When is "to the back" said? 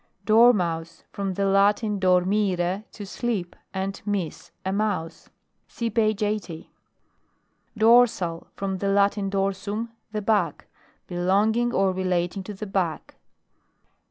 12.45-13.17